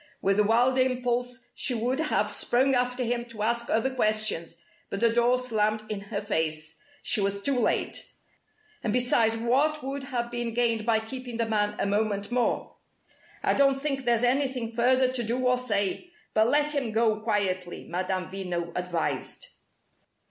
[0.19, 4.55] With a wild impulse she would have sprung after him to ask other questions,
[4.89, 6.73] but the door slammed in her face.
[7.03, 8.11] She was too late.
[8.83, 12.77] And besides, what would have been gained by keeping the man a moment more?
[13.43, 16.09] "I don't think there's anything further to do or say.
[16.33, 19.49] But let him go quietly," Madame Veno advised.